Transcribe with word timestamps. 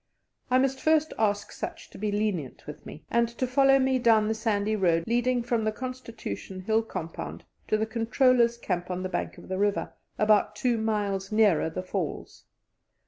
I 0.49 0.57
must 0.57 0.79
first 0.81 1.13
ask 1.19 1.51
such 1.51 1.91
to 1.91 1.99
be 1.99 2.11
lenient 2.11 2.65
with 2.65 2.87
me, 2.87 3.03
and 3.11 3.29
to 3.37 3.45
follow 3.45 3.77
me 3.77 3.99
down 3.99 4.27
the 4.27 4.33
sandy 4.33 4.75
road 4.75 5.03
leading 5.05 5.43
from 5.43 5.63
the 5.63 5.71
Constitution 5.71 6.61
Hill 6.61 6.81
Compound 6.81 7.43
to 7.67 7.77
the 7.77 7.85
Controller's 7.85 8.57
Camp 8.57 8.89
on 8.89 9.03
the 9.03 9.09
bank 9.09 9.37
of 9.37 9.47
the 9.47 9.59
river, 9.59 9.93
about 10.17 10.55
two 10.55 10.79
miles 10.79 11.31
nearer 11.31 11.69
the 11.69 11.83
Falls. 11.83 12.45